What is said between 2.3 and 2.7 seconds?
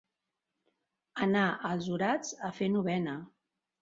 a